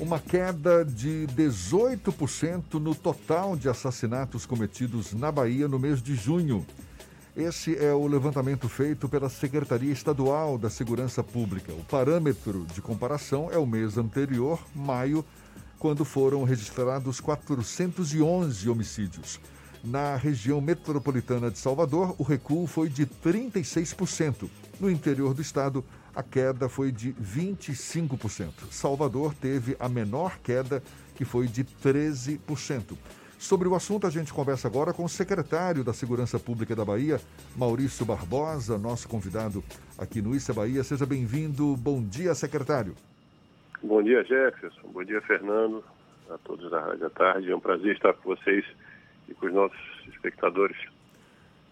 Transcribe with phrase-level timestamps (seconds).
[0.00, 6.64] uma queda de 18% no total de assassinatos cometidos na Bahia no mês de junho.
[7.36, 11.72] Esse é o levantamento feito pela Secretaria Estadual da Segurança Pública.
[11.72, 15.24] O parâmetro de comparação é o mês anterior, maio,
[15.78, 19.40] quando foram registrados 411 homicídios.
[19.82, 24.48] Na região metropolitana de Salvador, o recuo foi de 36%.
[24.80, 25.84] No interior do estado,
[26.18, 28.72] a queda foi de 25%.
[28.72, 30.82] Salvador teve a menor queda,
[31.14, 32.98] que foi de 13%.
[33.38, 37.20] Sobre o assunto, a gente conversa agora com o secretário da Segurança Pública da Bahia,
[37.56, 39.62] Maurício Barbosa, nosso convidado
[39.96, 40.82] aqui no Issa Bahia.
[40.82, 41.76] Seja bem-vindo.
[41.76, 42.96] Bom dia, secretário.
[43.80, 44.88] Bom dia, Jefferson.
[44.88, 45.84] Bom dia, Fernando.
[46.28, 47.52] A todos da Rádio à Tarde.
[47.52, 48.64] É um prazer estar com vocês
[49.28, 49.78] e com os nossos
[50.08, 50.76] espectadores.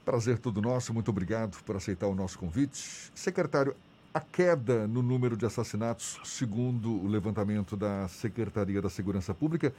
[0.05, 0.95] Prazer todo nosso.
[0.95, 3.11] Muito obrigado por aceitar o nosso convite.
[3.13, 3.75] Secretário,
[4.17, 9.75] a queda no número de assassinatos, segundo o levantamento da Secretaria da Segurança Pública,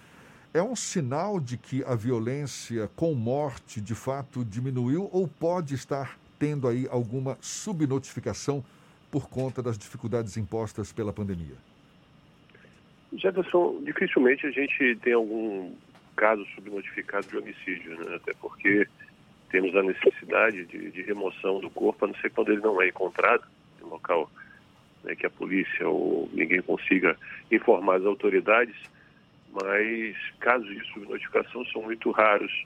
[0.54, 6.20] é um sinal de que a violência com morte de fato diminuiu ou pode estar
[6.38, 8.64] tendo aí alguma subnotificação
[9.10, 11.56] por conta das dificuldades impostas pela pandemia?
[13.14, 15.74] Jefferson, dificilmente a gente tem algum
[16.16, 18.18] caso subnotificado de homicídio, né?
[18.18, 18.88] até porque
[19.50, 22.90] temos a necessidade de, de remoção do corpo, a não ser quando ele não é
[22.90, 23.44] encontrado
[23.86, 24.30] local
[25.04, 27.18] né, que a polícia ou ninguém consiga
[27.52, 28.76] informar as autoridades,
[29.52, 32.66] mas casos de subnotificação são muito raros.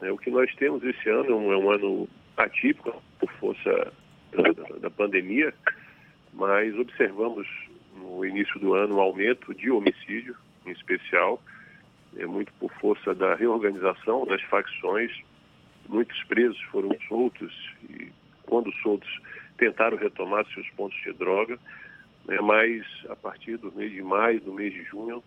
[0.00, 0.10] Né.
[0.10, 3.92] O que nós temos esse ano é um ano atípico por força
[4.32, 5.52] da, da pandemia,
[6.32, 7.46] mas observamos
[7.96, 11.40] no início do ano um aumento de homicídio, em especial,
[12.16, 15.12] é muito por força da reorganização das facções.
[15.88, 17.52] Muitos presos foram soltos
[17.90, 18.08] e,
[18.44, 19.20] quando soltos,
[19.64, 21.58] tentaram retomar seus pontos de droga,
[22.26, 25.18] né, mas a partir do mês de maio, do mês de junho,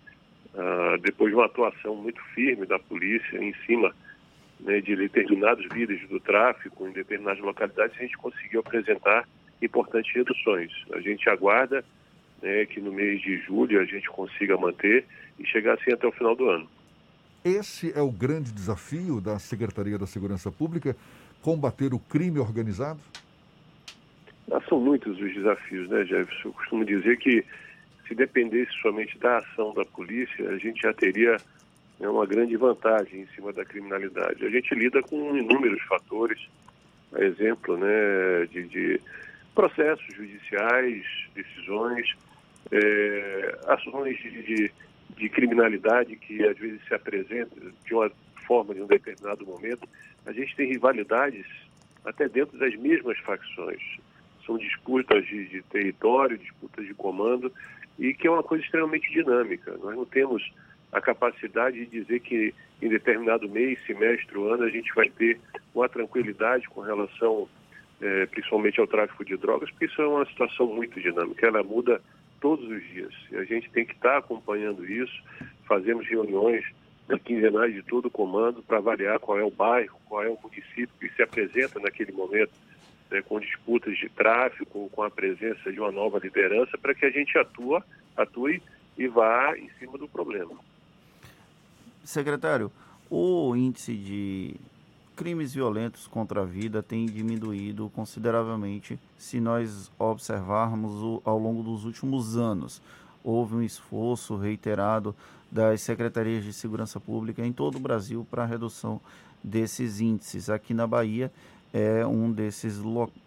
[0.53, 3.93] uh, depois de uma atuação muito firme da polícia em cima
[4.59, 9.27] né, de determinados líderes do tráfico em determinadas localidades, a gente conseguiu apresentar
[9.59, 10.71] importantes reduções.
[10.93, 11.83] A gente aguarda
[12.41, 15.03] né, que no mês de julho a gente consiga manter
[15.39, 16.69] e chegar assim até o final do ano.
[17.43, 20.95] Esse é o grande desafio da Secretaria da Segurança Pública,
[21.41, 22.99] combater o crime organizado?
[24.51, 26.49] Ah, são muitos os desafios, né, Jefferson?
[26.49, 27.43] Eu costumo dizer que
[28.07, 31.35] se dependesse somente da ação da polícia, a gente já teria
[31.99, 34.45] né, uma grande vantagem em cima da criminalidade.
[34.45, 36.39] A gente lida com inúmeros fatores,
[37.17, 39.01] exemplo né, de, de
[39.53, 41.03] processos judiciais,
[41.35, 42.07] decisões,
[42.71, 44.71] é, ações de, de,
[45.17, 48.09] de criminalidade que às vezes se apresentam de uma
[48.45, 49.87] forma de um determinado momento.
[50.25, 51.45] A gente tem rivalidades
[52.05, 53.81] até dentro das mesmas facções
[54.47, 57.51] são disputas de, de território, disputas de comando,
[57.99, 59.77] e que é uma coisa extremamente dinâmica.
[59.83, 60.41] Nós não temos
[60.91, 65.39] a capacidade de dizer que em determinado mês, semestre ano a gente vai ter
[65.75, 67.47] uma tranquilidade com relação
[67.99, 72.01] é, principalmente ao tráfico de drogas, porque isso é uma situação muito dinâmica, ela muda
[72.39, 73.13] todos os dias.
[73.31, 75.23] E a gente tem que estar acompanhando isso,
[75.65, 76.63] fazemos reuniões
[77.23, 80.89] quinzenais de todo o comando para avaliar qual é o bairro, qual é o município
[80.99, 82.51] que se apresenta naquele momento
[83.09, 87.09] né, com disputas de tráfico, com a presença de uma nova liderança, para que a
[87.09, 87.83] gente atua,
[88.15, 88.61] atue
[88.97, 90.53] e vá em cima do problema.
[92.03, 92.71] Secretário,
[93.09, 94.55] o índice de
[95.15, 101.85] crimes violentos contra a vida tem diminuído consideravelmente se nós observarmos o, ao longo dos
[101.85, 102.81] últimos anos.
[103.23, 105.15] Houve um esforço reiterado
[105.51, 109.01] das secretarias de segurança pública em todo o Brasil para a redução
[109.43, 110.49] desses índices.
[110.49, 111.31] Aqui na Bahia,
[111.77, 112.79] é um desses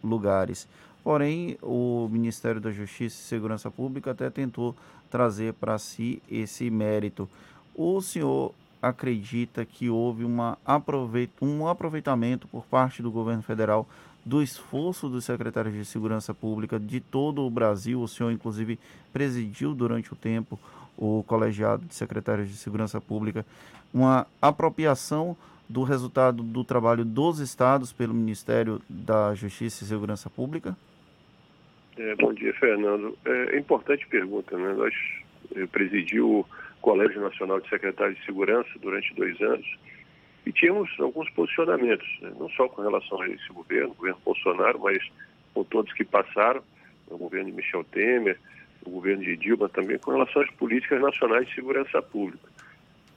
[0.02, 0.66] lugares.
[1.02, 4.74] Porém, o Ministério da Justiça e Segurança Pública até tentou
[5.10, 7.28] trazer para si esse mérito.
[7.74, 8.52] O senhor
[8.82, 13.86] acredita que houve uma aproveit um aproveitamento por parte do governo federal
[14.24, 18.00] do esforço dos secretários de Segurança Pública de todo o Brasil?
[18.00, 18.78] O senhor, inclusive,
[19.12, 20.58] presidiu durante o tempo
[20.96, 23.46] o colegiado de secretários de Segurança Pública,
[23.92, 25.36] uma apropriação
[25.70, 30.76] do resultado do trabalho dos estados pelo Ministério da Justiça e Segurança Pública?
[31.96, 33.16] É, bom dia, Fernando.
[33.24, 34.74] É, é importante pergunta, né?
[34.74, 34.92] Nós
[35.54, 36.44] eu presidi o
[36.80, 39.66] Colégio Nacional de Secretários de Segurança durante dois anos
[40.44, 42.32] e tínhamos alguns posicionamentos, né?
[42.38, 45.02] não só com relação a esse governo, o governo Bolsonaro, mas
[45.54, 46.62] com todos que passaram,
[47.08, 48.38] o governo de Michel Temer,
[48.84, 52.48] o governo de Dilma também, com relação às políticas nacionais de segurança pública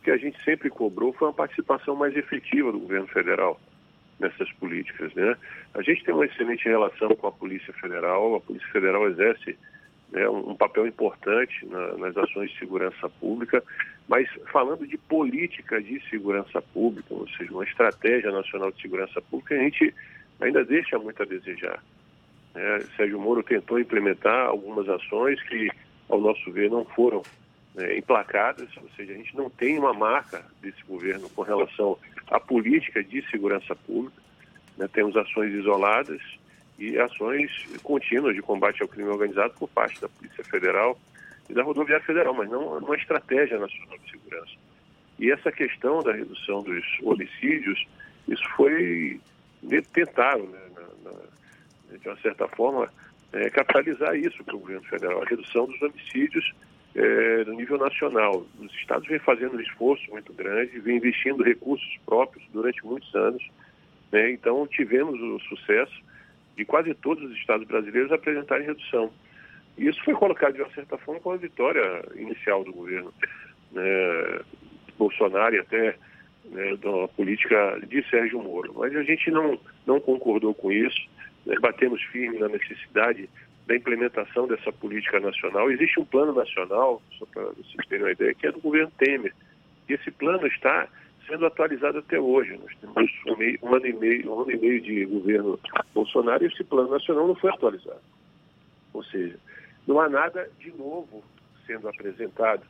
[0.03, 3.59] que a gente sempre cobrou foi uma participação mais efetiva do governo federal
[4.19, 5.13] nessas políticas.
[5.13, 5.35] Né?
[5.73, 9.57] A gente tem uma excelente relação com a Polícia Federal, a Polícia Federal exerce
[10.11, 13.63] né, um, papel importante na, nas ações de segurança pública,
[14.07, 19.55] mas falando de política de segurança pública, ou seja, uma estratégia nacional de segurança pública,
[19.55, 19.93] a gente
[20.39, 21.81] ainda deixa muito a desejar.
[22.53, 25.71] É, Sérgio Moro tentou implementar algumas ações que,
[26.07, 27.23] ao nosso ver, não foram
[27.75, 31.97] né, emplacadas, ou seja, a gente não tem uma marca desse governo com relação
[32.29, 34.21] à política de segurança pública.
[34.77, 36.21] Né, temos ações isoladas
[36.77, 37.51] e ações
[37.83, 40.97] contínuas de combate ao crime organizado por parte da Polícia Federal
[41.49, 44.53] e da Rodoviária Federal, mas não uma estratégia nacional de segurança.
[45.19, 47.85] E essa questão da redução dos homicídios,
[48.27, 49.19] isso foi
[49.93, 52.91] tentaram, né, na, na, de uma certa forma,
[53.31, 56.53] é, capitalizar isso para o governo federal, a redução dos homicídios
[56.95, 58.45] é, no nível nacional.
[58.59, 63.43] Os estados vêm fazendo um esforço muito grande, vêm investindo recursos próprios durante muitos anos.
[64.11, 64.31] Né?
[64.31, 66.01] Então, tivemos o sucesso
[66.55, 69.11] de quase todos os estados brasileiros apresentarem redução.
[69.77, 73.11] E isso foi colocado, de uma certa forma, como a vitória inicial do governo
[73.71, 74.39] né,
[74.97, 75.95] Bolsonaro e até
[76.45, 78.73] né, da política de Sérgio Moro.
[78.77, 81.09] Mas a gente não, não concordou com isso,
[81.45, 83.27] né, batemos firme na necessidade
[83.65, 85.71] da implementação dessa política nacional.
[85.71, 89.33] Existe um plano nacional, só para vocês terem uma ideia, que é do governo Temer.
[89.87, 90.87] E esse plano está
[91.27, 92.57] sendo atualizado até hoje.
[92.57, 95.59] Nós temos um, meio, um, ano e meio, um ano e meio de governo
[95.93, 98.01] Bolsonaro e esse plano nacional não foi atualizado.
[98.93, 99.39] Ou seja,
[99.87, 101.23] não há nada de novo
[101.65, 102.63] sendo apresentado.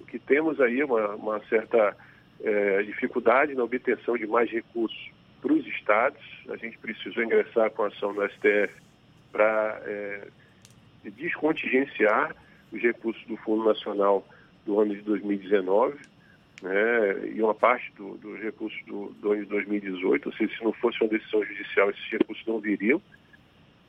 [0.00, 1.96] O que temos aí é uma, uma certa
[2.40, 5.10] é, dificuldade na obtenção de mais recursos
[5.42, 6.22] para os estados.
[6.48, 8.87] A gente precisou ingressar com a ação no STF
[9.32, 10.28] para é,
[11.04, 12.34] descontingenciar
[12.72, 14.26] os recursos do Fundo Nacional
[14.64, 15.98] do ano de 2019
[16.62, 20.64] né, e uma parte dos do recursos do, do, ano de 2018, ou seja, se
[20.64, 23.00] não fosse uma decisão judicial, esses recursos não viriam.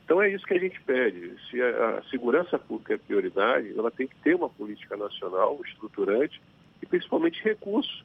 [0.06, 1.36] Então é isso que a gente pede.
[1.50, 6.42] Se a, a segurança pública é prioridade, ela tem que ter uma política nacional estruturante
[6.81, 8.03] e principalmente recursos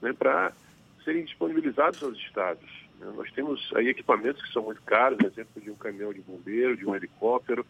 [0.00, 0.52] né, para
[1.04, 2.81] serem disponibilizados aos estados.
[3.16, 6.86] Nós temos aí equipamentos que são muito caros, exemplo de um caminhão de bombeiro, de
[6.86, 7.66] um helicóptero.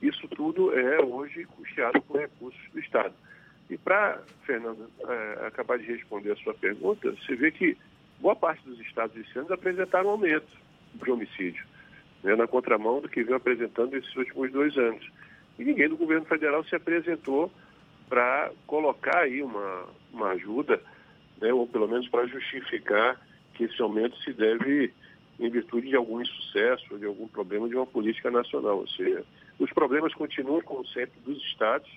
[0.00, 3.14] Isso tudo é hoje custeado por recursos do Estado.
[3.68, 7.76] E para, Fernando, é, acabar de responder a sua pergunta, você vê que
[8.20, 10.48] boa parte dos estados esse ano apresentaram aumento
[10.94, 11.64] de homicídio,
[12.22, 15.06] né, na contramão do que vem apresentando esses últimos dois anos.
[15.58, 17.52] E ninguém do governo federal se apresentou
[18.08, 20.80] para colocar aí uma, uma ajuda,
[21.40, 23.20] né, ou pelo menos para justificar
[23.58, 24.94] que esse aumento se deve
[25.40, 28.78] em virtude de algum insucesso, de algum problema de uma política nacional.
[28.78, 29.24] Ou seja,
[29.58, 31.90] os problemas continuam, como sempre, dos estados,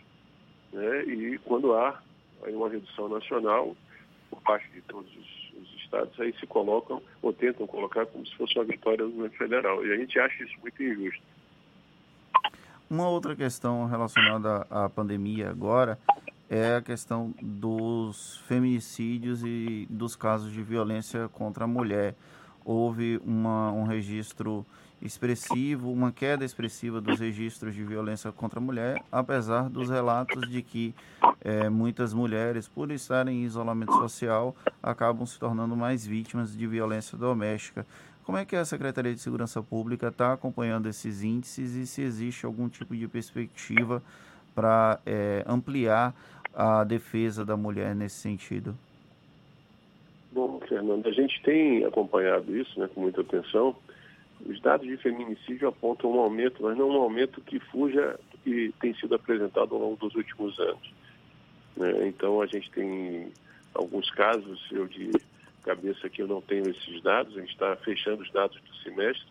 [0.73, 1.03] né?
[1.05, 2.01] e quando há
[2.47, 3.75] uma redução nacional
[4.29, 8.35] por parte de todos os, os, estados, aí se colocam ou tentam colocar como se
[8.35, 9.85] fosse uma vitória do governo federal.
[9.85, 11.21] E a gente acha isso muito injusto.
[12.89, 15.97] Uma outra questão relacionada à pandemia agora
[16.51, 22.13] é a questão dos feminicídios e dos casos de violência contra a mulher.
[22.65, 24.65] Houve uma, um registro
[25.01, 30.61] expressivo, uma queda expressiva dos registros de violência contra a mulher, apesar dos relatos de
[30.61, 30.93] que
[31.39, 37.17] é, muitas mulheres, por estarem em isolamento social, acabam se tornando mais vítimas de violência
[37.17, 37.87] doméstica.
[38.25, 42.45] Como é que a Secretaria de Segurança Pública está acompanhando esses índices e se existe
[42.45, 44.03] algum tipo de perspectiva
[44.53, 46.13] para é, ampliar
[46.53, 48.75] a defesa da mulher nesse sentido?
[50.31, 53.75] Bom, Fernando, a gente tem acompanhado isso né, com muita atenção.
[54.45, 58.93] Os dados de feminicídio apontam um aumento, mas não um aumento que fuja que tem
[58.95, 60.93] sido apresentado ao longo dos últimos anos.
[61.75, 62.07] Né?
[62.07, 63.31] Então, a gente tem
[63.73, 65.11] alguns casos, eu de
[65.63, 69.27] cabeça aqui eu não tenho esses dados, a gente está fechando os dados do semestre,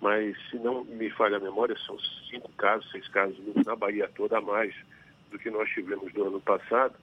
[0.00, 1.96] mas se não me falha a memória, são
[2.28, 4.74] cinco casos, seis casos na Bahia toda a mais
[5.30, 6.94] do que nós tivemos no ano passado.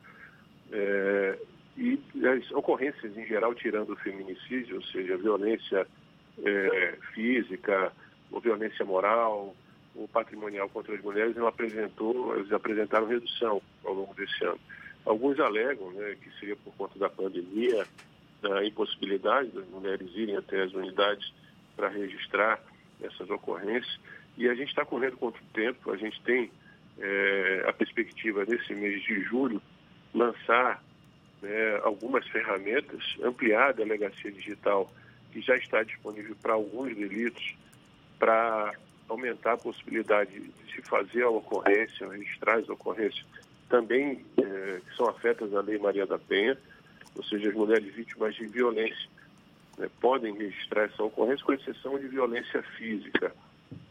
[0.72, 1.38] É,
[1.78, 5.88] e as ocorrências em geral, tirando o feminicídio, ou seja, violência
[6.44, 7.92] é, física,
[8.32, 9.56] ou violência moral,
[9.96, 14.60] ou patrimonial contra as mulheres, não apresentou, eles apresentaram redução ao longo desse ano.
[15.06, 17.86] Alguns alegam né, que seria por conta da pandemia,
[18.42, 21.34] da impossibilidade das mulheres irem até as unidades
[21.76, 22.60] para registrar
[23.02, 24.00] essas ocorrências.
[24.38, 26.52] E a gente está correndo contra o tempo, a gente tem
[27.00, 29.62] é, a perspectiva nesse mês de julho
[30.14, 30.84] lançar
[31.42, 34.92] né, algumas ferramentas, ampliar a delegacia digital
[35.32, 37.56] que já está disponível para alguns delitos,
[38.18, 38.74] para
[39.08, 43.26] aumentar a possibilidade de se fazer a ocorrência, registrar as ocorrências,
[43.70, 46.58] também é, que são afetas à Lei Maria da Penha,
[47.16, 49.10] ou seja, as mulheres vítimas de violência
[49.78, 53.34] né, podem registrar essa ocorrência, com exceção de violência física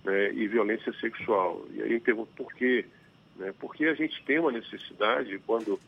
[0.05, 1.65] né, e violência sexual.
[1.73, 2.85] E aí eu pergunto por que
[3.37, 3.55] né?
[3.59, 5.79] porque a gente tem uma necessidade, quando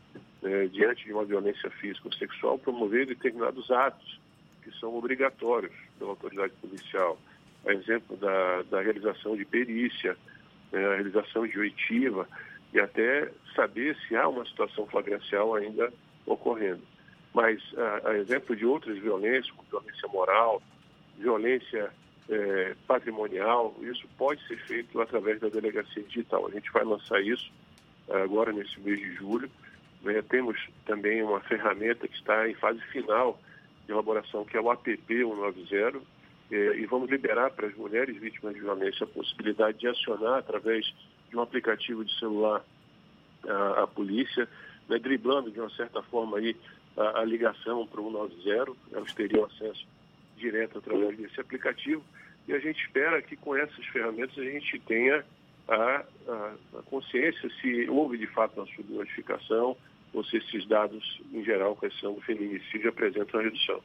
[0.43, 4.19] é, diante de uma violência física ou sexual, promover determinados atos
[4.63, 7.19] que são obrigatórios pela autoridade policial.
[7.65, 10.15] A exemplo da, da realização de perícia,
[10.71, 10.85] né?
[10.85, 12.27] a realização de oitiva
[12.73, 15.91] e até saber se há uma situação flagrancial ainda
[16.25, 16.81] ocorrendo.
[17.33, 20.61] Mas, a, a exemplo de outras violências, como violência moral,
[21.17, 21.91] violência
[22.29, 26.47] é, patrimonial, isso pode ser feito através da delegacia digital.
[26.47, 27.51] A gente vai lançar isso
[28.07, 29.49] agora nesse mês de julho.
[30.01, 30.21] Né?
[30.21, 33.39] Temos também uma ferramenta que está em fase final
[33.85, 36.01] de elaboração, que é o APP 190,
[36.51, 40.85] é, e vamos liberar para as mulheres vítimas de violência a possibilidade de acionar através
[41.29, 42.63] de um aplicativo de celular
[43.47, 44.47] a, a polícia,
[44.87, 44.99] né?
[44.99, 46.55] driblando de uma certa forma aí
[46.95, 49.87] a, a ligação para o 190, elas teriam acesso
[50.37, 52.03] direto através desse aplicativo
[52.49, 55.23] e a gente espera que com essas ferramentas a gente tenha
[55.67, 59.77] a, a, a consciência se houve de fato uma subnotificação
[60.11, 63.79] ou se esses dados, em geral, questão do feminicídio, apresentam a redução.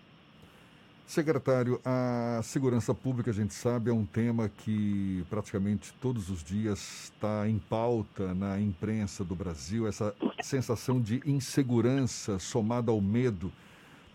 [1.05, 7.13] Secretário, a segurança pública, a gente sabe, é um tema que praticamente todos os dias
[7.13, 9.87] está em pauta na imprensa do Brasil.
[9.87, 13.53] Essa sensação de insegurança somada ao medo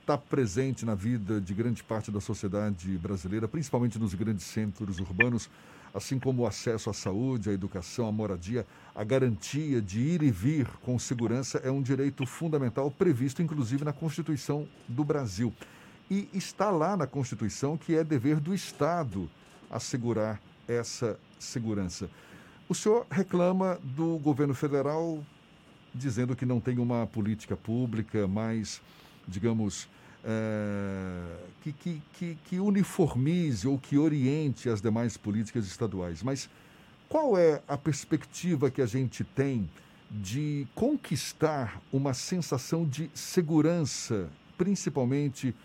[0.10, 5.48] está presente na vida de grande parte da sociedade brasileira, principalmente nos grandes centros urbanos,
[5.94, 10.32] assim como o acesso à saúde, à educação, à moradia, a garantia de ir e
[10.32, 15.54] vir com segurança é um direito fundamental previsto inclusive na Constituição do Brasil.
[16.10, 19.30] E está lá na Constituição que é dever do Estado
[19.70, 22.10] assegurar essa segurança.
[22.68, 25.24] O senhor reclama do governo federal
[25.94, 28.82] dizendo que não tem uma política pública mais,
[29.28, 29.88] digamos,
[30.24, 36.22] é, que, que, que, que uniformize ou que oriente as demais políticas estaduais.
[36.24, 36.50] Mas
[37.08, 39.70] qual é a perspectiva que a gente tem
[40.12, 45.56] de conquistar uma sensação de segurança, principalmente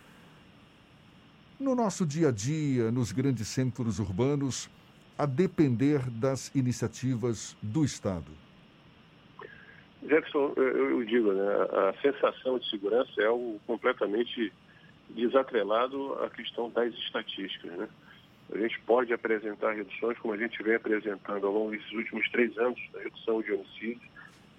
[1.58, 4.68] no nosso dia a dia, nos grandes centros urbanos,
[5.16, 8.43] a depender das iniciativas do Estado?
[10.06, 14.52] Jefferson, eu, digo, né, a sensação de segurança é algo completamente
[15.10, 17.72] desatrelado à questão das estatísticas.
[17.72, 17.88] Né?
[18.52, 22.56] A gente pode apresentar reduções, como a gente vem apresentando ao longo desses últimos três
[22.58, 24.02] anos, a redução de homicídios,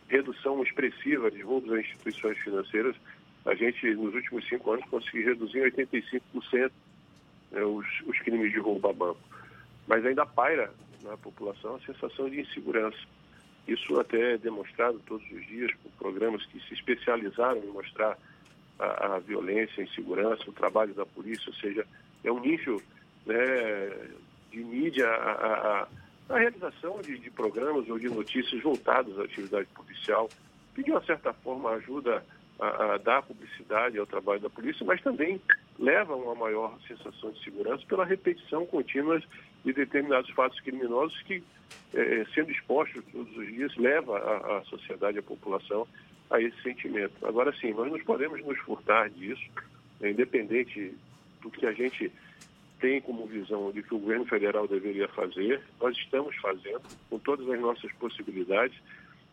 [0.08, 2.96] redução expressiva de roubos a instituições financeiras.
[3.46, 6.72] A gente, nos últimos cinco anos, conseguiu reduzir em 85%
[7.52, 9.20] né, os, os crimes de roubo a banco.
[9.88, 10.72] Mas ainda paira
[11.04, 12.98] na população a sensação de insegurança.
[13.68, 18.18] Isso até é demonstrado todos os dias por programas que se especializaram em mostrar
[18.78, 21.86] a, a violência, a insegurança, o trabalho da polícia, ou seja,
[22.24, 22.82] é um nível
[23.26, 23.36] né,
[24.52, 25.88] de mídia, a, a,
[26.30, 30.30] a realização de, de, programas ou de notícias voltados à atividade policial,
[30.76, 32.24] que de uma certa forma ajuda
[32.60, 35.42] a, a dar publicidade ao trabalho da polícia, mas também
[35.78, 39.22] leva a uma maior sensação de segurança pela repetição contínua
[39.64, 41.44] de determinados fatos criminosos que,
[41.94, 45.88] é, sendo expostos todos os dias, leva a, a sociedade, a população
[46.30, 47.26] a esse sentimento.
[47.26, 49.44] Agora sim, nós não podemos nos furtar disso,
[50.00, 50.94] né, independente
[51.42, 52.12] do que a gente
[52.80, 57.50] tem como visão de que o governo federal deveria fazer, nós estamos fazendo com todas
[57.50, 58.78] as nossas possibilidades.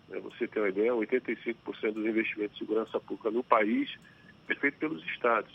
[0.09, 1.55] Né, você tem uma ideia, 85%
[1.93, 3.91] dos investimentos de segurança pública no país
[4.49, 5.53] é feito pelos estados.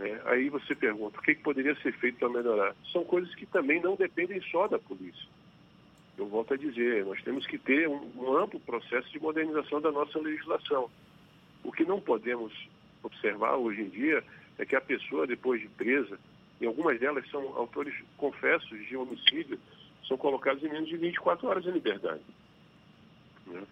[0.00, 0.18] Né?
[0.24, 2.74] Aí você pergunta, o que, que poderia ser feito para melhorar?
[2.90, 5.28] São coisas que também não dependem só da polícia.
[6.16, 9.92] Eu volto a dizer, nós temos que ter um, um amplo processo de modernização da
[9.92, 10.90] nossa legislação.
[11.62, 12.52] O que não podemos
[13.02, 14.24] observar hoje em dia
[14.58, 16.18] é que a pessoa, depois de presa,
[16.60, 19.58] e algumas delas são autores confessos de homicídio,
[20.06, 22.22] são colocados em menos de 24 horas em liberdade.
[23.46, 23.62] Né?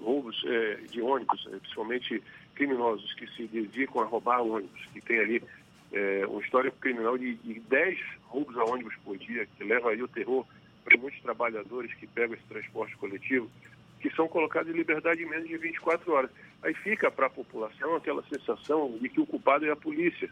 [0.00, 2.22] Roubos é, de ônibus, é, principalmente
[2.54, 5.42] criminosos que se dedicam a roubar ônibus, que tem ali
[5.92, 10.02] é, um histórico criminal de, de 10 roubos a ônibus por dia, que leva aí
[10.02, 10.46] o terror
[10.84, 13.50] para muitos trabalhadores que pegam esse transporte coletivo,
[14.00, 16.30] que são colocados em liberdade em menos de 24 horas.
[16.62, 20.30] Aí fica para a população aquela sensação de que o culpado é a polícia.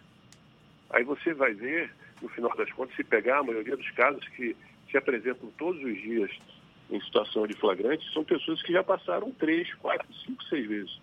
[0.88, 4.56] Aí você vai ver, no final das contas, se pegar a maioria dos casos que
[4.90, 6.30] se apresentam todos os dias
[6.90, 11.00] em situação de flagrante, são pessoas que já passaram três, quatro, cinco, seis vezes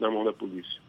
[0.00, 0.80] na mão da polícia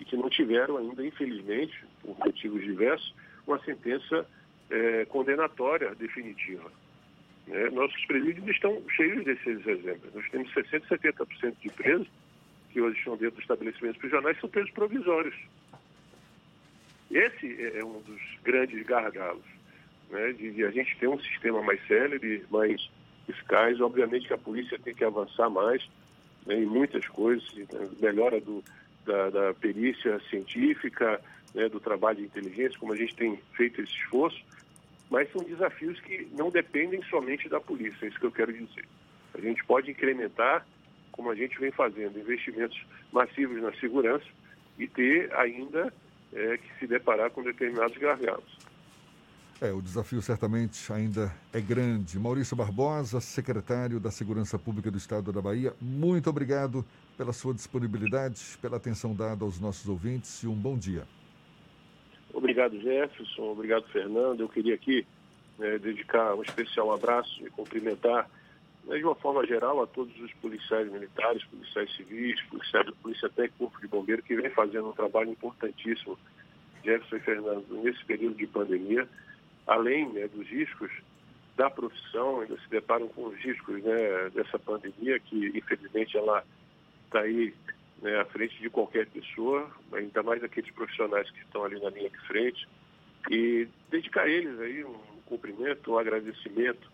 [0.00, 3.14] e que não tiveram ainda, infelizmente, por motivos diversos,
[3.46, 4.26] uma sentença
[4.70, 6.70] é, condenatória definitiva.
[7.50, 10.14] É, nossos presídios estão cheios desses exemplos.
[10.14, 12.08] Nós temos 60%, 70% de presos
[12.70, 15.34] que hoje estão dentro dos estabelecimentos prisionais são presos provisórios.
[17.10, 19.44] Esse é, é um dos grandes gargalos,
[20.10, 22.90] né, de, de, a gente ter um sistema mais célere, mais
[23.26, 23.80] fiscais.
[23.80, 25.88] Obviamente que a polícia tem que avançar mais
[26.46, 28.62] né, em muitas coisas, né, melhora do,
[29.06, 31.20] da, da, perícia científica,
[31.54, 34.42] né, do trabalho de inteligência, como a gente tem feito esse esforço,
[35.10, 38.84] mas são desafios que não dependem somente da polícia, é isso que eu quero dizer.
[39.34, 40.66] A gente pode incrementar,
[41.12, 42.80] como a gente vem fazendo, investimentos
[43.12, 44.26] massivos na segurança
[44.78, 45.92] e ter ainda
[46.32, 48.58] é, que se deparar com determinados gargalos.
[49.60, 52.16] É, o desafio certamente ainda é grande.
[52.16, 56.84] Maurício Barbosa, secretário da Segurança Pública do Estado da Bahia, muito obrigado
[57.16, 61.04] pela sua disponibilidade, pela atenção dada aos nossos ouvintes e um bom dia.
[62.32, 63.52] Obrigado, Jefferson.
[63.52, 64.40] Obrigado, Fernando.
[64.40, 65.06] Eu queria aqui
[65.58, 68.28] né, dedicar um especial abraço e cumprimentar,
[68.84, 73.58] né, de uma forma geral, a todos os policiais militares, policiais civis, policiais Polícia Técnica
[73.58, 76.18] Corpo de Bombeiro, que vem fazendo um trabalho importantíssimo,
[76.84, 79.08] Jefferson e Fernando, nesse período de pandemia
[79.68, 80.90] além né, dos riscos
[81.54, 86.42] da profissão, ainda se deparam com os riscos né, dessa pandemia, que infelizmente ela
[87.04, 87.54] está aí
[88.02, 92.10] né, à frente de qualquer pessoa, ainda mais aqueles profissionais que estão ali na linha
[92.10, 92.68] de frente,
[93.30, 96.90] e dedicar a eles aí um cumprimento, um agradecimento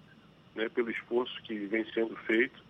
[0.54, 2.62] né, pelo esforço que vem sendo feito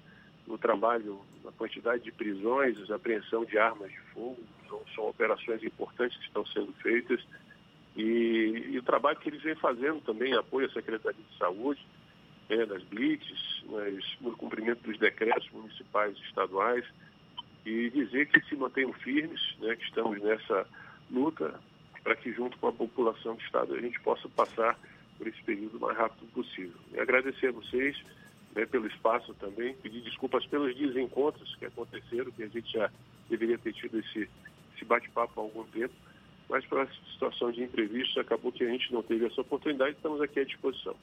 [0.46, 4.38] no trabalho, na quantidade de prisões, apreensão de armas de fogo,
[4.68, 7.24] são, são operações importantes que estão sendo feitas.
[7.96, 11.80] E, e, o trabalho que eles vêm fazendo também, apoio à Secretaria de Saúde,
[12.50, 13.62] né, nas blitz,
[14.20, 16.84] no cumprimento dos decretos municipais e estaduais,
[17.64, 20.66] e dizer que se mantenham firmes, né, que estamos nessa
[21.10, 21.58] luta
[22.02, 24.78] para que junto com a população do Estado a gente possa passar
[25.16, 26.76] por esse período o mais rápido possível.
[26.92, 27.96] E agradecer a vocês
[28.54, 32.90] né, pelo espaço também, pedir desculpas pelos desencontros que aconteceram, que a gente já
[33.28, 34.28] deveria ter tido esse,
[34.74, 35.94] esse bate-papo há algum tempo,
[36.48, 40.20] mas para a situação de imprevisto acabou que a gente não teve essa oportunidade, estamos
[40.20, 40.94] aqui à disposição.